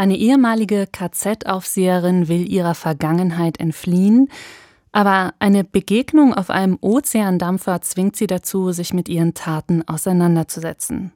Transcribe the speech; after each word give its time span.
Eine 0.00 0.16
ehemalige 0.16 0.86
KZ-Aufseherin 0.86 2.26
will 2.26 2.50
ihrer 2.50 2.74
Vergangenheit 2.74 3.60
entfliehen, 3.60 4.30
aber 4.92 5.34
eine 5.40 5.62
Begegnung 5.62 6.32
auf 6.32 6.48
einem 6.48 6.78
Ozeandampfer 6.80 7.82
zwingt 7.82 8.16
sie 8.16 8.26
dazu, 8.26 8.72
sich 8.72 8.94
mit 8.94 9.10
ihren 9.10 9.34
Taten 9.34 9.86
auseinanderzusetzen. 9.86 11.12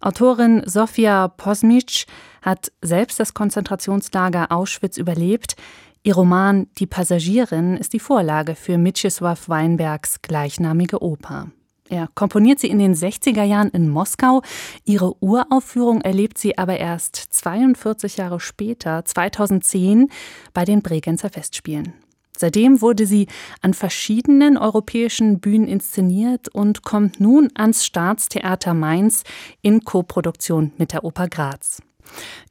Autorin 0.00 0.64
Sofia 0.66 1.28
Posmic 1.28 2.06
hat 2.42 2.72
selbst 2.82 3.20
das 3.20 3.34
Konzentrationslager 3.34 4.50
Auschwitz 4.50 4.96
überlebt. 4.96 5.54
Ihr 6.02 6.16
Roman 6.16 6.66
Die 6.78 6.88
Passagierin 6.88 7.76
ist 7.76 7.92
die 7.92 8.00
Vorlage 8.00 8.56
für 8.56 8.78
Mieczysław 8.78 9.48
Weinbergs 9.48 10.22
gleichnamige 10.22 11.00
Oper. 11.04 11.52
Er 11.88 12.08
komponiert 12.14 12.58
sie 12.58 12.68
in 12.68 12.78
den 12.78 12.94
60er 12.94 13.44
Jahren 13.44 13.70
in 13.70 13.88
Moskau. 13.88 14.42
Ihre 14.84 15.14
Uraufführung 15.22 16.02
erlebt 16.02 16.38
sie 16.38 16.58
aber 16.58 16.78
erst 16.78 17.16
42 17.16 18.18
Jahre 18.18 18.40
später, 18.40 19.04
2010, 19.04 20.10
bei 20.52 20.64
den 20.64 20.82
Bregenzer 20.82 21.30
Festspielen. 21.30 21.94
Seitdem 22.36 22.80
wurde 22.82 23.04
sie 23.04 23.26
an 23.62 23.74
verschiedenen 23.74 24.56
europäischen 24.58 25.40
Bühnen 25.40 25.66
inszeniert 25.66 26.48
und 26.48 26.82
kommt 26.82 27.18
nun 27.18 27.50
ans 27.54 27.84
Staatstheater 27.84 28.74
Mainz 28.74 29.24
in 29.60 29.80
Koproduktion 29.80 30.72
mit 30.78 30.92
der 30.92 31.02
Oper 31.02 31.26
Graz. 31.26 31.82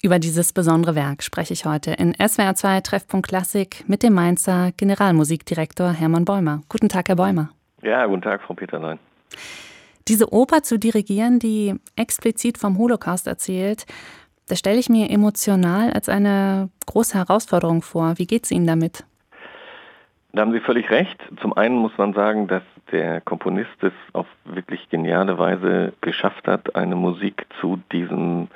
Über 0.02 0.20
dieses 0.20 0.52
besondere 0.52 0.96
Werk 0.96 1.24
spreche 1.24 1.54
ich 1.54 1.66
heute 1.66 1.92
in 1.92 2.14
SWR 2.16 2.56
2 2.56 2.82
Treffpunkt 2.82 3.28
Klassik 3.28 3.86
mit 3.88 4.04
dem 4.04 4.14
Mainzer 4.14 4.72
Generalmusikdirektor 4.76 5.92
Hermann 5.92 6.26
Bäumer. 6.26 6.62
Guten 6.70 6.90
Tag, 6.90 7.08
Herr 7.08 7.16
Bäumer. 7.16 7.50
Ja, 7.82 8.06
guten 8.06 8.22
Tag, 8.22 8.42
Frau 8.42 8.54
Peterlein. 8.56 9.00
Diese 10.08 10.32
Oper 10.32 10.64
zu 10.64 10.80
dirigieren, 10.80 11.40
die 11.40 11.76
explizit 11.96 12.58
vom 12.58 12.78
Holocaust 12.78 13.28
erzählt, 13.28 13.86
das 14.48 14.60
stelle 14.60 14.80
ich 14.80 14.90
mir 14.90 15.10
emotional 15.10 15.92
als 15.92 16.08
eine 16.08 16.70
große 16.86 17.18
Herausforderung 17.18 17.82
vor. 17.82 18.14
Wie 18.18 18.28
geht 18.28 18.46
es 18.46 18.52
Ihnen 18.52 18.66
damit? 18.66 19.04
Da 20.32 20.42
haben 20.42 20.54
Sie 20.54 20.62
völlig 20.62 20.90
recht. 20.90 21.18
Zum 21.42 21.54
einen 21.58 21.76
muss 21.76 21.98
man 21.98 22.14
sagen, 22.14 22.48
dass 22.48 22.64
der 22.92 23.22
Komponist 23.22 23.82
es 23.82 23.94
auf 24.14 24.28
wirklich 24.46 24.90
geniale 24.90 25.38
Weise 25.38 25.94
geschafft 26.00 26.48
hat, 26.48 26.76
eine 26.76 26.96
Musik 26.96 27.46
zu 27.60 27.80
diesem 27.92 28.48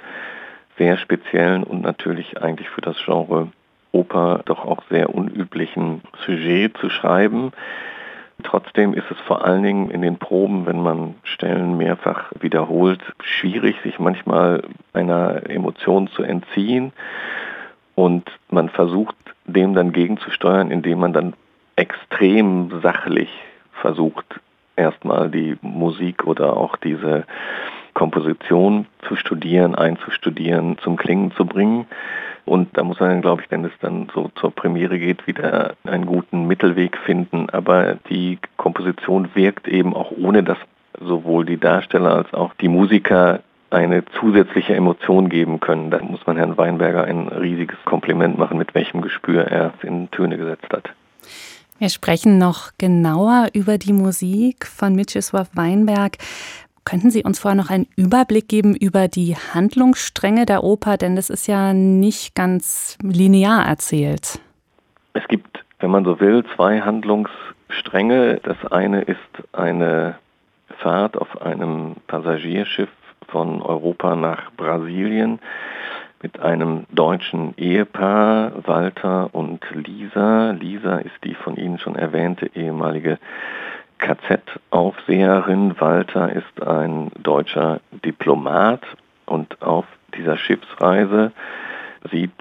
sehr 0.77 0.97
speziellen 0.97 1.63
und 1.63 1.81
natürlich 1.81 2.41
eigentlich 2.41 2.69
für 2.69 2.81
das 2.81 2.95
Genre 3.03 3.51
Oper 3.91 4.41
doch 4.45 4.63
auch 4.63 4.83
sehr 4.89 5.13
unüblichen 5.13 6.01
Sujet 6.25 6.77
zu 6.77 6.89
schreiben. 6.89 7.51
Trotzdem 8.43 8.93
ist 8.93 9.09
es 9.09 9.19
vor 9.21 9.45
allen 9.45 9.63
Dingen 9.63 9.89
in 9.89 10.01
den 10.01 10.17
Proben, 10.17 10.65
wenn 10.65 10.81
man 10.81 11.15
Stellen 11.23 11.77
mehrfach 11.77 12.31
wiederholt, 12.39 13.01
schwierig, 13.23 13.75
sich 13.83 13.99
manchmal 13.99 14.63
einer 14.93 15.49
Emotion 15.49 16.07
zu 16.07 16.23
entziehen. 16.23 16.93
Und 17.95 18.29
man 18.49 18.69
versucht, 18.69 19.15
dem 19.45 19.73
dann 19.73 19.91
gegenzusteuern, 19.91 20.71
indem 20.71 20.99
man 20.99 21.13
dann 21.13 21.33
extrem 21.75 22.81
sachlich 22.81 23.29
versucht, 23.73 24.39
erstmal 24.75 25.29
die 25.29 25.57
Musik 25.61 26.25
oder 26.25 26.57
auch 26.57 26.75
diese 26.77 27.25
Komposition 27.93 28.87
zu 29.07 29.15
studieren, 29.15 29.75
einzustudieren, 29.75 30.77
zum 30.79 30.97
Klingen 30.97 31.31
zu 31.31 31.45
bringen. 31.45 31.85
Und 32.45 32.75
da 32.77 32.83
muss 32.83 32.99
man, 32.99 33.21
glaube 33.21 33.43
ich, 33.43 33.51
wenn 33.51 33.65
es 33.65 33.71
dann 33.81 34.09
so 34.13 34.31
zur 34.35 34.51
Premiere 34.51 34.97
geht, 34.97 35.27
wieder 35.27 35.75
einen 35.83 36.05
guten 36.05 36.47
Mittelweg 36.47 36.97
finden. 36.97 37.49
Aber 37.49 37.97
die 38.09 38.39
Komposition 38.57 39.29
wirkt 39.35 39.67
eben 39.67 39.93
auch 39.95 40.11
ohne, 40.11 40.43
dass 40.43 40.57
sowohl 40.99 41.45
die 41.45 41.59
Darsteller 41.59 42.15
als 42.15 42.33
auch 42.33 42.53
die 42.55 42.67
Musiker 42.67 43.41
eine 43.69 44.03
zusätzliche 44.19 44.75
Emotion 44.75 45.29
geben 45.29 45.59
können. 45.59 45.91
Da 45.91 45.99
muss 45.99 46.25
man 46.27 46.37
Herrn 46.37 46.57
Weinberger 46.57 47.05
ein 47.05 47.29
riesiges 47.29 47.77
Kompliment 47.85 48.37
machen, 48.37 48.57
mit 48.57 48.75
welchem 48.75 49.01
Gespür 49.01 49.45
er 49.45 49.73
es 49.77 49.87
in 49.87 50.11
Töne 50.11 50.37
gesetzt 50.37 50.67
hat. 50.71 50.89
Wir 51.79 51.89
sprechen 51.89 52.37
noch 52.37 52.71
genauer 52.77 53.47
über 53.53 53.77
die 53.77 53.93
Musik 53.93 54.67
von 54.67 54.95
Mieczysław 54.95 55.47
Weinberg. 55.53 56.17
Könnten 56.83 57.11
Sie 57.11 57.23
uns 57.23 57.39
vorher 57.39 57.55
noch 57.55 57.69
einen 57.69 57.87
Überblick 57.95 58.47
geben 58.47 58.75
über 58.75 59.07
die 59.07 59.35
Handlungsstränge 59.35 60.45
der 60.45 60.63
Oper, 60.63 60.97
denn 60.97 61.15
das 61.15 61.29
ist 61.29 61.47
ja 61.47 61.73
nicht 61.73 62.35
ganz 62.35 62.97
linear 63.03 63.65
erzählt. 63.65 64.39
Es 65.13 65.27
gibt, 65.27 65.63
wenn 65.79 65.91
man 65.91 66.05
so 66.05 66.19
will, 66.19 66.43
zwei 66.55 66.81
Handlungsstränge. 66.81 68.39
Das 68.43 68.57
eine 68.71 69.01
ist 69.01 69.19
eine 69.53 70.15
Fahrt 70.79 71.17
auf 71.17 71.41
einem 71.41 71.95
Passagierschiff 72.07 72.89
von 73.27 73.61
Europa 73.61 74.15
nach 74.15 74.51
Brasilien 74.57 75.39
mit 76.21 76.39
einem 76.39 76.85
deutschen 76.91 77.55
Ehepaar, 77.57 78.51
Walter 78.65 79.33
und 79.33 79.63
Lisa. 79.73 80.51
Lisa 80.51 80.97
ist 80.97 81.15
die 81.23 81.35
von 81.35 81.55
Ihnen 81.55 81.79
schon 81.79 81.95
erwähnte 81.95 82.49
ehemalige 82.55 83.17
KZ-Aufseherin. 84.01 85.79
Walter 85.79 86.33
ist 86.33 86.61
ein 86.61 87.11
deutscher 87.17 87.79
Diplomat 88.03 88.81
und 89.25 89.61
auf 89.61 89.85
dieser 90.17 90.37
Schiffsreise 90.37 91.31
sieht 92.11 92.31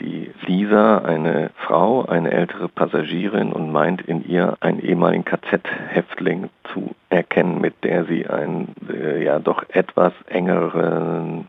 die 0.00 0.30
Lisa 0.46 0.98
eine 0.98 1.50
Frau, 1.56 2.06
eine 2.06 2.30
ältere 2.30 2.68
Passagierin 2.68 3.52
und 3.52 3.70
meint 3.70 4.02
in 4.02 4.26
ihr 4.26 4.56
einen 4.60 4.80
ehemaligen 4.80 5.24
KZ-Häftling 5.24 6.48
zu 6.72 6.94
erkennen, 7.10 7.60
mit 7.60 7.84
der 7.84 8.04
sie 8.06 8.26
einen 8.26 8.74
äh, 8.88 9.22
ja 9.22 9.38
doch 9.38 9.64
etwas 9.68 10.12
engeren 10.26 11.48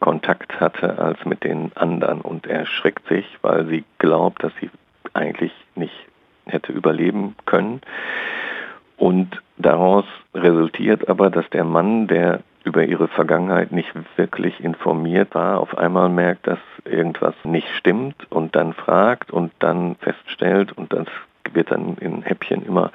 Kontakt 0.00 0.60
hatte 0.60 0.98
als 0.98 1.24
mit 1.24 1.44
den 1.44 1.72
anderen 1.74 2.20
und 2.20 2.46
erschreckt 2.46 3.06
sich, 3.08 3.26
weil 3.42 3.66
sie 3.66 3.84
glaubt, 3.98 4.42
dass 4.44 4.52
sie 4.60 4.70
eigentlich 5.12 5.52
nicht 5.74 5.94
hätte 6.46 6.72
überleben 6.72 7.36
können. 7.46 7.80
Und 9.02 9.42
daraus 9.56 10.04
resultiert 10.32 11.08
aber, 11.08 11.28
dass 11.28 11.50
der 11.50 11.64
Mann, 11.64 12.06
der 12.06 12.38
über 12.62 12.84
ihre 12.84 13.08
Vergangenheit 13.08 13.72
nicht 13.72 13.92
wirklich 14.14 14.62
informiert 14.62 15.34
war, 15.34 15.58
auf 15.58 15.76
einmal 15.76 16.08
merkt, 16.08 16.46
dass 16.46 16.60
irgendwas 16.84 17.34
nicht 17.42 17.66
stimmt 17.76 18.30
und 18.30 18.54
dann 18.54 18.74
fragt 18.74 19.32
und 19.32 19.50
dann 19.58 19.96
feststellt 19.96 20.70
und 20.78 20.92
das 20.92 21.08
wird 21.52 21.72
dann 21.72 21.96
in 21.96 22.22
Häppchen 22.22 22.64
immer 22.64 22.92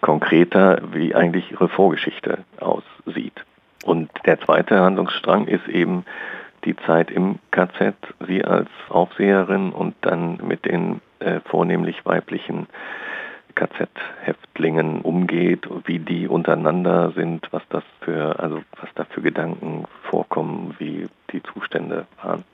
konkreter, 0.00 0.80
wie 0.92 1.14
eigentlich 1.14 1.52
ihre 1.52 1.68
Vorgeschichte 1.68 2.38
aussieht. 2.58 3.44
Und 3.84 4.10
der 4.26 4.40
zweite 4.40 4.80
Handlungsstrang 4.80 5.46
ist 5.46 5.68
eben 5.68 6.04
die 6.64 6.74
Zeit 6.74 7.12
im 7.12 7.38
KZ, 7.52 7.94
sie 8.26 8.44
als 8.44 8.70
Aufseherin 8.88 9.70
und 9.70 9.94
dann 10.00 10.40
mit 10.42 10.64
den 10.64 11.00
äh, 11.20 11.38
vornehmlich 11.44 12.04
weiblichen 12.04 12.66
KZ-Häftlingen 13.58 15.00
umgeht, 15.00 15.68
wie 15.84 15.98
die 15.98 16.28
untereinander 16.28 17.12
sind, 17.16 17.46
was 17.50 17.62
das 17.70 17.82
für, 18.00 18.38
also 18.38 18.62
was 18.80 18.88
da 18.94 19.04
für 19.04 19.20
Gedanken 19.20 19.84
vorkommen, 20.08 20.76
wie 20.78 21.08
die 21.32 21.42
Zustände 21.42 22.06
waren. 22.22 22.44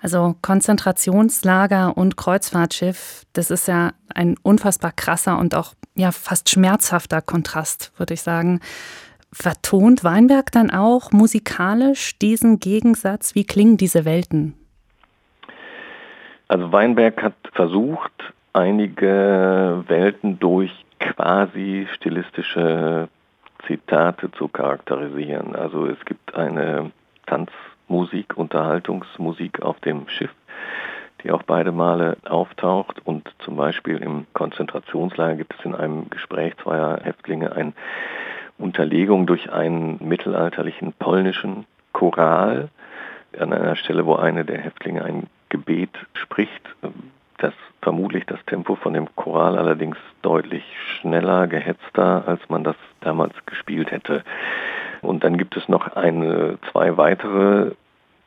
Also 0.00 0.36
Konzentrationslager 0.42 1.96
und 1.96 2.16
Kreuzfahrtschiff, 2.16 3.24
das 3.32 3.50
ist 3.50 3.66
ja 3.66 3.92
ein 4.14 4.36
unfassbar 4.42 4.92
krasser 4.92 5.38
und 5.38 5.54
auch 5.54 5.74
ja 5.96 6.12
fast 6.12 6.50
schmerzhafter 6.50 7.20
Kontrast, 7.20 7.92
würde 7.98 8.14
ich 8.14 8.22
sagen. 8.22 8.60
Vertont 9.32 10.04
Weinberg 10.04 10.52
dann 10.52 10.70
auch 10.70 11.10
musikalisch 11.10 12.16
diesen 12.18 12.60
Gegensatz? 12.60 13.34
Wie 13.34 13.44
klingen 13.44 13.76
diese 13.76 14.04
Welten? 14.04 14.54
Also 16.48 16.70
Weinberg 16.70 17.20
hat 17.22 17.34
versucht, 17.52 18.12
einige 18.56 19.84
Welten 19.86 20.38
durch 20.38 20.72
quasi 20.98 21.86
stilistische 21.94 23.08
Zitate 23.66 24.30
zu 24.32 24.48
charakterisieren. 24.48 25.54
Also 25.54 25.86
es 25.86 26.02
gibt 26.06 26.34
eine 26.34 26.90
Tanzmusik, 27.26 28.36
Unterhaltungsmusik 28.36 29.60
auf 29.60 29.78
dem 29.80 30.08
Schiff, 30.08 30.34
die 31.22 31.32
auch 31.32 31.42
beide 31.42 31.70
Male 31.70 32.16
auftaucht 32.26 33.02
und 33.04 33.30
zum 33.40 33.56
Beispiel 33.56 33.98
im 33.98 34.26
Konzentrationslager 34.32 35.36
gibt 35.36 35.54
es 35.58 35.64
in 35.64 35.74
einem 35.74 36.08
Gespräch 36.08 36.56
zweier 36.62 37.00
Häftlinge 37.02 37.52
ein 37.52 37.74
Unterlegung 38.56 39.26
durch 39.26 39.52
einen 39.52 39.98
mittelalterlichen 40.00 40.94
polnischen 40.94 41.66
Choral 41.92 42.70
an 43.38 43.52
einer 43.52 43.76
Stelle, 43.76 44.06
wo 44.06 44.14
eine 44.14 44.46
der 44.46 44.58
Häftlinge 44.58 45.04
ein 45.04 45.26
Gebet 45.50 45.90
spricht, 46.14 46.62
das 47.38 47.54
vermutlich 47.82 48.24
das 48.26 48.44
Tempo 48.46 48.74
von 48.76 48.94
dem 48.94 49.08
Choral 49.16 49.58
allerdings 49.58 49.96
deutlich 50.22 50.64
schneller, 50.98 51.46
gehetzter, 51.46 52.24
als 52.26 52.40
man 52.48 52.64
das 52.64 52.76
damals 53.00 53.34
gespielt 53.46 53.90
hätte. 53.90 54.24
Und 55.02 55.24
dann 55.24 55.38
gibt 55.38 55.56
es 55.56 55.68
noch 55.68 55.94
eine, 55.94 56.58
zwei 56.70 56.96
weitere 56.96 57.72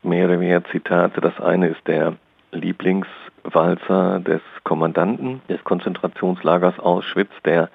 mehr 0.03 0.25
oder 0.25 0.39
weniger 0.39 0.63
Zitate. 0.65 1.21
Das 1.21 1.39
eine 1.39 1.67
ist 1.67 1.87
der 1.87 2.15
Lieblingswalzer 2.51 4.19
des 4.19 4.41
Kommandanten 4.63 5.41
des 5.49 5.63
Konzentrationslagers 5.63 6.79
Auschwitz, 6.79 7.31
der 7.45 7.69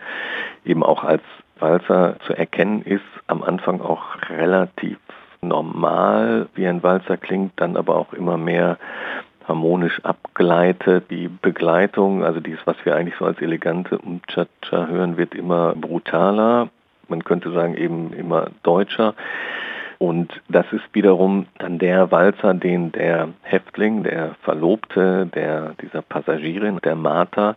eben 0.64 0.82
auch 0.82 1.04
als 1.04 1.22
Walzer 1.60 2.16
zu 2.26 2.36
erkennen 2.36 2.82
ist, 2.82 3.04
am 3.26 3.42
Anfang 3.42 3.80
auch 3.80 4.02
relativ 4.28 4.98
normal 5.40 6.48
wie 6.54 6.66
ein 6.66 6.82
Walzer 6.82 7.16
klingt, 7.16 7.52
dann 7.56 7.76
aber 7.76 7.96
auch 7.96 8.12
immer 8.12 8.36
mehr 8.36 8.78
harmonisch 9.46 10.00
abgleitet. 10.04 11.10
Die 11.10 11.28
Begleitung, 11.28 12.24
also 12.24 12.40
dies, 12.40 12.58
was 12.64 12.76
wir 12.84 12.94
eigentlich 12.94 13.16
so 13.18 13.24
als 13.24 13.40
elegante 13.40 13.98
Umcha-Cha 13.98 14.86
hören, 14.86 15.16
wird 15.16 15.34
immer 15.34 15.74
brutaler. 15.74 16.68
Man 17.08 17.24
könnte 17.24 17.52
sagen 17.52 17.76
eben 17.76 18.12
immer 18.12 18.48
deutscher. 18.62 19.14
Und 19.98 20.40
das 20.48 20.66
ist 20.72 20.84
wiederum 20.92 21.46
dann 21.58 21.78
der 21.78 22.10
Walzer, 22.10 22.54
den 22.54 22.92
der 22.92 23.28
Häftling, 23.42 24.02
der 24.02 24.34
Verlobte, 24.42 25.26
der 25.26 25.74
dieser 25.80 26.02
Passagierin, 26.02 26.78
der 26.82 26.96
Martha, 26.96 27.54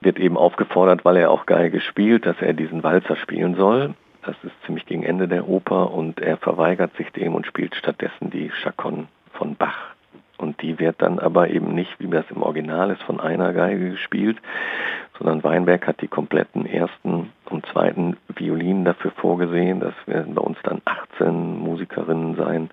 wird 0.00 0.18
eben 0.18 0.36
aufgefordert, 0.36 1.04
weil 1.04 1.16
er 1.16 1.30
auch 1.30 1.46
Geige 1.46 1.80
spielt, 1.80 2.26
dass 2.26 2.40
er 2.40 2.52
diesen 2.52 2.82
Walzer 2.82 3.16
spielen 3.16 3.54
soll. 3.54 3.94
Das 4.24 4.36
ist 4.44 4.54
ziemlich 4.64 4.86
gegen 4.86 5.02
Ende 5.02 5.26
der 5.26 5.48
Oper 5.48 5.92
und 5.92 6.20
er 6.20 6.36
verweigert 6.36 6.96
sich 6.96 7.10
dem 7.10 7.34
und 7.34 7.46
spielt 7.46 7.74
stattdessen 7.74 8.30
die 8.30 8.50
Chaconne 8.62 9.08
von 9.32 9.56
Bach. 9.56 9.91
Und 10.38 10.60
die 10.62 10.78
wird 10.78 11.00
dann 11.00 11.18
aber 11.18 11.50
eben 11.50 11.74
nicht, 11.74 11.94
wie 11.98 12.08
das 12.08 12.24
im 12.30 12.42
Original 12.42 12.90
ist, 12.90 13.02
von 13.02 13.20
einer 13.20 13.52
Geige 13.52 13.90
gespielt, 13.90 14.38
sondern 15.18 15.44
Weinberg 15.44 15.86
hat 15.86 16.00
die 16.00 16.08
kompletten 16.08 16.66
ersten 16.66 17.30
und 17.48 17.66
zweiten 17.66 18.16
Violinen 18.34 18.84
dafür 18.84 19.12
vorgesehen. 19.12 19.80
Das 19.80 19.94
werden 20.06 20.34
bei 20.34 20.42
uns 20.42 20.58
dann 20.64 20.80
18 20.84 21.58
Musikerinnen 21.58 22.34
sein, 22.36 22.70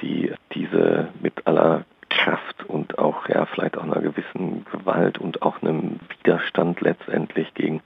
die 0.00 0.32
diese 0.54 1.08
mit 1.20 1.46
aller 1.46 1.84
Kraft 2.08 2.64
und 2.66 2.98
auch 2.98 3.28
ja 3.28 3.46
vielleicht 3.46 3.78
auch 3.78 3.84
einer 3.84 4.00
gewissen 4.00 4.64
Gewalt 4.72 5.18
und 5.18 5.42
auch 5.42 5.62
einem 5.62 6.00
Widerstand 6.08 6.80
letztendlich 6.80 7.52
gegen 7.54 7.82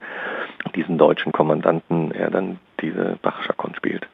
diesen 0.75 0.97
deutschen 0.97 1.31
Kommandanten 1.31 2.11
er 2.11 2.31
dann 2.31 2.59
diese 2.81 3.17
Bach-Chaconne 3.21 3.75
spielt. 3.75 4.07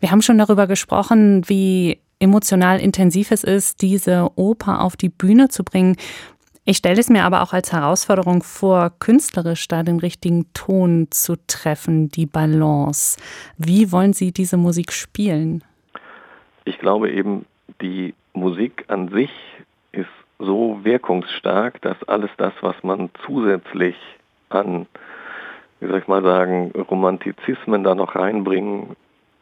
Wir 0.00 0.10
haben 0.10 0.22
schon 0.22 0.38
darüber 0.38 0.66
gesprochen, 0.66 1.42
wie 1.48 2.00
emotional 2.18 2.80
intensiv 2.80 3.30
es 3.30 3.44
ist, 3.44 3.82
diese 3.82 4.30
Oper 4.36 4.82
auf 4.82 4.96
die 4.96 5.08
Bühne 5.08 5.48
zu 5.48 5.64
bringen. 5.64 5.96
Ich 6.64 6.78
stelle 6.78 6.98
es 6.98 7.08
mir 7.08 7.24
aber 7.24 7.42
auch 7.42 7.52
als 7.52 7.72
Herausforderung 7.72 8.42
vor, 8.42 8.90
künstlerisch 8.98 9.68
da 9.68 9.82
den 9.82 10.00
richtigen 10.00 10.52
Ton 10.52 11.06
zu 11.10 11.36
treffen, 11.46 12.08
die 12.08 12.26
Balance. 12.26 13.20
Wie 13.56 13.92
wollen 13.92 14.12
Sie 14.12 14.32
diese 14.32 14.56
Musik 14.56 14.92
spielen? 14.92 15.62
Ich 16.64 16.78
glaube 16.78 17.12
eben, 17.12 17.46
die 17.80 18.14
Musik 18.32 18.84
an 18.88 19.10
sich 19.10 19.30
ist 19.92 20.08
so 20.38 20.80
wirkungsstark, 20.82 21.80
dass 21.82 22.02
alles 22.08 22.30
das, 22.36 22.52
was 22.60 22.74
man 22.82 23.10
zusätzlich 23.24 23.96
an, 24.48 24.86
wie 25.78 25.86
soll 25.86 26.00
ich 26.00 26.08
mal 26.08 26.22
sagen, 26.22 26.72
Romantizismen 26.72 27.84
da 27.84 27.94
noch 27.94 28.16
reinbringen 28.16 28.96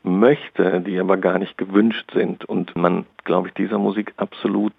möchte, 0.05 0.81
die 0.81 0.99
aber 1.01 1.17
gar 1.17 1.39
nicht 1.39 1.59
gewünscht 1.59 2.11
sind 2.13 2.45
und 2.45 2.77
man, 2.77 3.07
glaube 3.25 3.49
ich, 3.49 3.55
dieser 3.55 3.79
Musik 3.79 4.13
absolut 4.17 4.75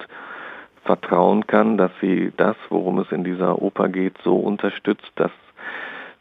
vertrauen 0.83 1.47
kann, 1.47 1.77
dass 1.77 1.91
sie 1.99 2.31
das, 2.37 2.55
worum 2.69 2.99
es 2.99 3.11
in 3.11 3.23
dieser 3.23 3.61
Oper 3.61 3.89
geht, 3.89 4.17
so 4.23 4.37
unterstützt, 4.37 5.11
dass 5.15 5.31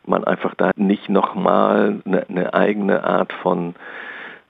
man 0.07 0.25
einfach 0.25 0.55
da 0.55 0.71
nicht 0.77 1.09
nochmal 1.09 2.01
eine, 2.05 2.27
eine 2.29 2.55
eigene 2.55 3.05
Art 3.05 3.33
von 3.33 3.75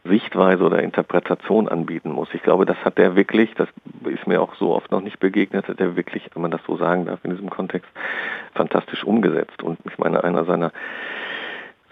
Sichtweise 0.05 0.63
oder 0.63 0.83
Interpretation 0.83 1.69
anbieten 1.69 2.13
muss. 2.13 2.29
Ich 2.35 2.43
glaube, 2.43 2.67
das 2.67 2.77
hat 2.85 2.99
er 2.99 3.17
wirklich, 3.17 3.55
das 3.55 3.69
ist 4.05 4.27
mir 4.27 4.41
auch 4.41 4.55
so 4.57 4.75
oft 4.75 4.91
noch 4.91 5.01
nicht 5.01 5.19
begegnet, 5.19 5.67
hat 5.67 5.81
er 5.81 5.97
wirklich, 5.97 6.29
wenn 6.35 6.43
man 6.43 6.51
das 6.51 6.61
so 6.67 6.77
sagen 6.77 7.07
darf 7.07 7.25
in 7.25 7.31
diesem 7.31 7.49
Kontext, 7.49 7.91
fantastisch 8.55 9.03
umgesetzt. 9.03 9.63
Und 9.63 9.79
ich 9.87 9.97
meine, 9.97 10.23
einer 10.23 10.45
seiner 10.45 10.73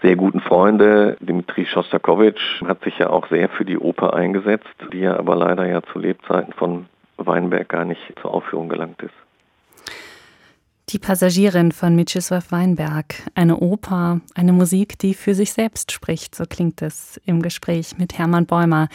sehr 0.03 0.15
guten 0.17 0.41
Freunde. 0.41 1.17
Dimitri 1.21 1.65
Schostakowitsch 1.65 2.61
hat 2.67 2.83
sich 2.83 2.99
ja 2.99 3.09
auch 3.09 3.27
sehr 3.29 3.49
für 3.49 3.65
die 3.65 3.79
Oper 3.79 4.13
eingesetzt, 4.13 4.75
die 4.91 4.99
ja 4.99 5.17
aber 5.17 5.35
leider 5.35 5.65
ja 5.65 5.81
zu 5.81 5.97
Lebzeiten 5.97 6.53
von 6.53 6.85
Weinberg 7.17 7.69
gar 7.69 7.85
nicht 7.85 8.01
zur 8.21 8.33
Aufführung 8.33 8.69
gelangt 8.69 9.01
ist. 9.01 9.13
Die 10.89 10.99
Passagierin 10.99 11.71
von 11.71 11.95
Mieczysław 11.95 12.51
Weinberg, 12.51 13.15
eine 13.33 13.57
Oper, 13.57 14.19
eine 14.35 14.51
Musik, 14.51 14.99
die 14.99 15.13
für 15.13 15.33
sich 15.33 15.53
selbst 15.53 15.93
spricht, 15.93 16.35
so 16.35 16.43
klingt 16.47 16.81
es 16.81 17.19
im 17.25 17.41
Gespräch 17.41 17.97
mit 17.97 18.17
Hermann 18.17 18.45
Bäumer, 18.45 18.89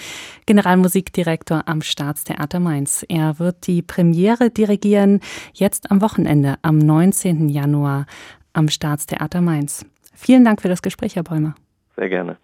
Generalmusikdirektor 0.44 1.62
am 1.66 1.80
Staatstheater 1.80 2.60
Mainz. 2.60 3.04
Er 3.08 3.38
wird 3.38 3.66
die 3.66 3.80
Premiere 3.80 4.50
dirigieren, 4.50 5.20
jetzt 5.54 5.90
am 5.90 6.02
Wochenende, 6.02 6.56
am 6.60 6.78
19. 6.78 7.48
Januar 7.48 8.04
am 8.52 8.68
Staatstheater 8.68 9.40
Mainz. 9.40 9.86
Vielen 10.20 10.44
Dank 10.44 10.60
für 10.60 10.68
das 10.68 10.82
Gespräch, 10.82 11.14
Herr 11.14 11.22
Bäumer. 11.22 11.54
Sehr 11.94 12.08
gerne. 12.08 12.38